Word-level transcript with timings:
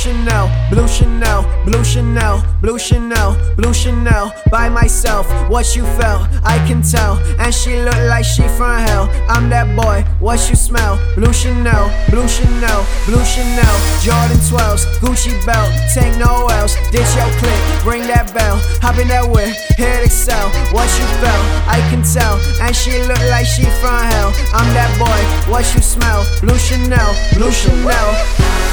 Chanel, 0.00 0.48
blue 0.70 0.88
Chanel, 0.88 1.44
blue 1.66 1.84
Chanel, 1.84 2.42
blue 2.62 2.78
Chanel, 2.78 3.36
blue 3.54 3.74
Chanel. 3.74 4.32
By 4.50 4.70
myself, 4.70 5.26
what 5.50 5.76
you 5.76 5.84
felt, 6.00 6.26
I 6.42 6.56
can 6.66 6.80
tell. 6.80 7.18
And 7.38 7.52
she 7.52 7.76
look 7.76 8.00
like 8.08 8.24
she 8.24 8.48
from 8.56 8.80
hell. 8.80 9.10
I'm 9.28 9.50
that 9.50 9.76
boy, 9.76 10.00
what 10.18 10.40
you 10.48 10.56
smell? 10.56 10.96
Blue 11.16 11.34
Chanel, 11.34 11.92
blue 12.08 12.26
Chanel, 12.26 12.80
blue 13.04 13.22
Chanel. 13.28 13.76
Jordan 14.00 14.40
12s, 14.48 14.88
Gucci 15.04 15.36
belt, 15.44 15.68
take 15.92 16.16
no 16.16 16.48
else. 16.48 16.72
Ditch 16.88 17.12
your 17.12 17.28
click, 17.36 17.60
ring 17.84 18.08
that 18.08 18.32
bell. 18.32 18.56
Hop 18.80 18.96
in 18.96 19.08
that 19.08 19.28
whip, 19.28 19.52
hit 19.76 20.02
excel. 20.02 20.48
What 20.72 20.88
you 20.96 21.04
felt, 21.20 21.44
I 21.68 21.84
can 21.92 22.00
tell. 22.00 22.40
And 22.64 22.74
she 22.74 22.96
look 23.04 23.20
like 23.28 23.44
she 23.44 23.68
from 23.84 24.00
hell. 24.16 24.32
I'm 24.56 24.64
that 24.72 24.88
boy, 24.96 25.20
what 25.52 25.68
you 25.74 25.82
smell? 25.84 26.24
Blue 26.40 26.56
Chanel, 26.56 27.12
blue 27.36 27.52
Chanel. 27.52 28.16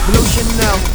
Blue 0.08 0.24
Chanel, 0.24 0.37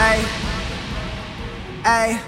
Ay, 0.00 0.20
ay. 1.84 2.27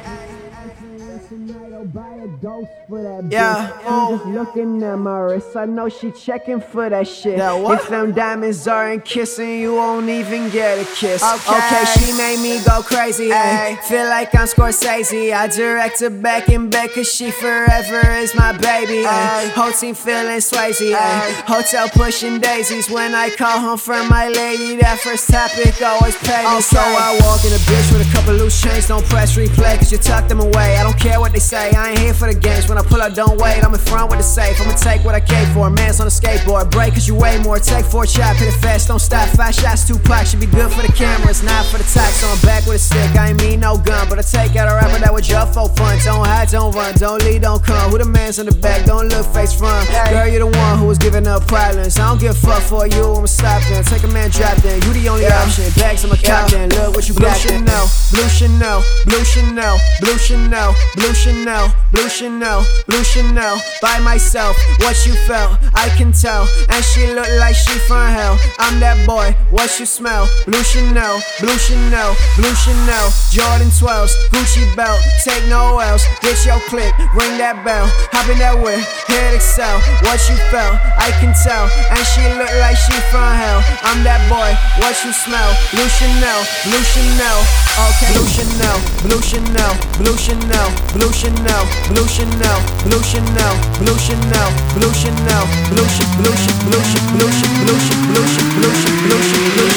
Yeah, 2.43 3.71
I'm 3.87 4.17
just 4.17 4.27
looking 4.27 4.83
at 4.83 4.97
my 4.97 5.19
wrist. 5.19 5.55
I 5.57 5.67
know 5.67 5.89
she 5.89 6.11
checking 6.11 6.61
for 6.61 6.89
that 6.89 7.07
shit. 7.07 7.39
What? 7.39 7.81
If 7.81 7.89
them 7.89 8.13
diamonds 8.13 8.67
aren't 8.67 9.05
kissing, 9.05 9.61
you 9.61 9.75
won't 9.75 10.09
even 10.09 10.49
get 10.49 10.79
a 10.79 10.85
kiss. 10.95 11.23
Okay. 11.23 11.57
okay 11.57 11.85
she 11.99 12.13
made 12.17 12.41
me 12.41 12.63
go 12.65 12.83
crazy. 12.83 13.31
Ay. 13.31 13.79
Feel 13.83 14.07
like 14.07 14.35
I'm 14.35 14.47
Scorsese. 14.47 15.33
I 15.35 15.49
direct 15.49 16.01
her 16.01 16.09
back 16.09 16.49
and 16.49 16.71
back, 16.71 16.95
cause 16.95 17.13
she 17.13 17.31
forever 17.31 18.09
is 18.17 18.35
my 18.35 18.53
baby. 18.57 19.05
Ay. 19.07 19.53
Whole 19.55 19.73
team 19.73 19.95
feeling 19.95 20.41
Swayze. 20.41 20.95
Ay. 20.95 21.43
Hotel 21.47 21.89
pushing 21.91 22.41
daisies. 22.41 22.89
When 22.89 23.15
I 23.15 23.29
call 23.31 23.61
home 23.61 23.79
from 23.79 24.09
my 24.09 24.29
lady, 24.29 24.77
that 24.77 24.99
first 25.01 25.29
topic 25.29 25.81
always 25.83 26.17
pay 26.17 26.43
me. 26.43 26.57
Okay. 26.57 26.61
So 26.63 26.81
I 26.81 27.19
walk 27.21 27.45
in 27.45 27.53
a 27.53 27.63
bitch 27.69 27.93
with 27.93 28.09
a 28.09 28.13
couple 28.13 28.35
loose 28.35 28.61
chains. 28.63 28.89
Don't 28.89 29.05
press 29.07 29.37
replay, 29.37 29.77
cause 29.77 29.93
you 29.93 29.99
tuck 29.99 30.27
them 30.27 30.41
away. 30.41 30.77
I 30.79 30.83
don't 30.83 30.99
care 30.99 31.21
what 31.21 31.33
they 31.33 31.39
say. 31.39 31.71
I 31.73 31.91
ain't 31.91 31.99
here 31.99 32.15
for 32.15 32.30
the 32.33 32.39
games. 32.39 32.69
When 32.69 32.79
I 32.79 32.83
pull 32.83 33.03
up, 33.03 33.15
don't 33.15 33.41
wait. 33.41 33.63
I'm 33.65 33.75
in 33.75 33.81
front 33.81 34.11
with 34.11 34.19
the 34.19 34.25
safe. 34.25 34.61
I'ma 34.61 34.77
take 34.77 35.05
what 35.05 35.15
I 35.15 35.21
came 35.21 35.47
for. 35.53 35.69
Man's 35.71 36.01
on 36.01 36.07
a 36.07 36.11
skateboard. 36.11 36.71
Break 36.71 36.95
cause 36.95 37.09
you 37.09 37.15
weigh 37.15 37.39
more. 37.43 37.59
Take 37.59 37.85
four 37.85 38.07
shot, 38.07 38.37
hit 38.37 38.49
it 38.49 38.59
fast. 38.61 38.89
Don't 38.89 39.01
stop. 39.01 39.29
Five 39.31 39.55
shots, 39.55 39.87
two 39.87 39.99
packs. 39.99 40.31
Should 40.31 40.41
be 40.41 40.47
good 40.47 40.71
for 40.73 40.83
the 40.83 40.93
camera. 40.93 41.31
It's 41.31 41.43
not 41.43 41.67
for 41.67 41.79
the 41.79 41.89
tax. 41.89 42.21
So 42.21 42.29
I'm 42.29 42.41
back 42.43 42.67
with 42.67 42.77
a 42.77 42.79
stick. 42.79 43.11
I 43.17 43.31
ain't 43.31 43.41
mean 43.43 43.61
no 43.61 43.77
gun. 43.79 44.09
But 44.09 44.19
I 44.19 44.23
take 44.23 44.57
out 44.57 44.71
a 44.71 44.75
rapper 44.75 44.99
that 45.01 45.13
was 45.13 45.29
your 45.29 45.47
for 45.47 45.69
fun. 45.75 45.99
Don't 46.05 46.25
hide, 46.25 46.49
don't 46.49 46.75
run. 46.75 46.95
Don't 46.95 47.23
lead, 47.25 47.43
don't 47.43 47.63
come. 47.63 47.91
Who 47.91 47.99
the 47.99 48.05
man's 48.05 48.39
in 48.39 48.47
the 48.47 48.55
back? 48.55 48.87
Don't 48.87 49.09
look 49.09 49.27
face 49.35 49.53
front. 49.53 49.89
Girl, 50.11 50.29
you 50.29 50.39
the 50.39 50.47
one 50.47 50.60
who 50.77 50.87
was 50.87 50.99
giving 50.99 51.27
up 51.27 51.47
problems. 51.49 51.99
I 51.99 52.09
don't 52.09 52.21
give 52.21 52.33
a 52.33 52.35
fuck 52.35 52.63
for 52.63 52.87
you. 52.87 53.15
I'ma 53.15 53.27
stop. 53.27 53.63
Take 53.87 54.05
a 54.05 54.09
man, 54.09 54.31
drop 54.31 54.57
then. 54.59 54.81
You 54.83 54.93
the 54.93 55.09
only 55.09 55.25
Yeah. 55.25 55.43
option. 55.43 55.71
Bags, 55.77 56.05
I'm 56.05 56.13
a 56.13 56.17
Yeah. 56.17 56.41
cop 56.43 56.51
then. 56.51 56.69
Look 56.71 56.95
what 56.95 57.09
you 57.09 57.15
Blue 57.15 57.29
got. 57.29 57.39
Chanel, 57.39 57.91
Blue 58.13 58.29
Chanel, 58.29 58.83
blue 59.07 59.25
Chanel, 59.25 59.81
blue 60.01 60.19
Chanel, 60.19 60.75
blue 60.97 61.15
Chanel, 61.15 61.73
blue 61.93 62.09
Chanel, 62.09 62.67
blue 62.89 63.05
Chanel. 63.05 63.63
By 63.81 63.99
myself, 64.01 64.57
what 64.81 64.97
you 65.07 65.15
felt, 65.27 65.53
I 65.75 65.89
can 65.97 66.13
tell. 66.13 66.49
And 66.69 66.85
she 66.85 67.07
look 67.15 67.29
like 67.39 67.55
she 67.55 67.79
from 67.89 68.09
hell. 68.13 68.39
I'm 68.59 68.81
that 68.81 69.07
boy, 69.07 69.35
what 69.51 69.71
you 69.79 69.87
smell? 69.87 70.29
Blue 70.47 70.63
Chanel, 70.63 71.23
blue 71.41 71.59
Chanel, 71.59 72.17
blue 72.37 72.55
Chanel. 72.55 73.13
Jordan 73.31 73.71
12s, 73.71 74.13
Gucci 74.33 74.65
belt, 74.77 75.01
take 75.25 75.45
no 75.47 75.79
else. 75.79 76.05
Get 76.21 76.45
your 76.45 76.61
click, 76.69 76.93
ring 77.15 77.39
that 77.39 77.65
bell. 77.65 77.87
Hop 78.13 78.29
in 78.29 78.39
that 78.39 78.59
whip, 78.61 78.81
hit 79.07 79.35
excel. 79.35 79.79
What 80.03 80.19
you 80.29 80.37
felt, 80.51 80.60
I 80.99 81.09
can 81.21 81.33
tell. 81.33 81.71
And 81.89 82.03
she 82.13 82.23
look 82.37 82.53
like 82.61 82.77
she 82.77 82.93
from 83.09 83.33
hell. 83.33 83.65
I'm 83.87 84.05
that 84.05 84.21
boy, 84.29 84.53
what 84.81 84.93
you 85.05 85.13
smell? 85.13 85.51
Blue 85.73 85.89
Chanel, 85.89 86.41
blue 86.69 86.85
Chanel. 86.85 87.41
Okay. 87.89 88.13
Blue 88.13 88.29
Chanel, 88.29 88.77
blue 89.07 89.23
Chanel, 89.25 89.73
blue 89.97 90.19
Chanel, 90.19 90.69
blue 90.93 91.13
Chanel, 91.13 91.63
blue 91.89 92.09
Chanel, 92.09 92.61
blue 92.85 93.03
Chanel, 93.03 93.49
blue 93.81 93.97
Chanel, 93.97 93.97
blue 93.97 93.97
Chanel, 93.97 94.51
blue 94.77 94.93
Chanel, 94.93 94.93
blue 94.93 94.93
Chanel, 94.93 95.45
blue 95.71 95.89
Chanel, 95.89 96.25
blue 96.29 96.53
Chanel, 96.53 96.85
blue 97.11 97.31
Chanel, 97.31 97.71
blue 97.71 97.87
Chanel, 97.89 98.51
blue 98.51 98.69
Chanel, 98.69 99.01
blue 99.01 99.17
Chanel, 99.17 99.47
blue 99.55 99.71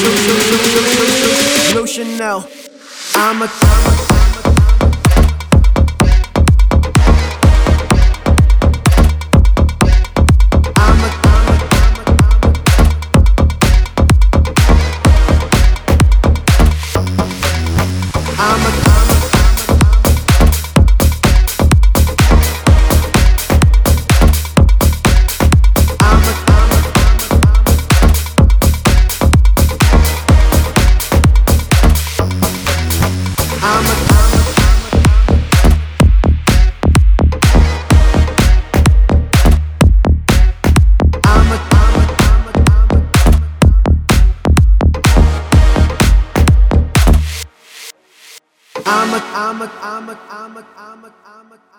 Chanel, 1.13 1.73
blue 1.73 1.87
Chanel. 1.87 2.47
I'm 3.15 3.41
a, 3.41 3.45
I'm 3.45 4.09
a, 4.09 4.22
amat 48.93 49.25
amat 49.47 49.73
amat 49.95 50.19
amat 50.29 50.67
amat 50.77 51.15
amat 51.25 51.61
amat. 51.65 51.72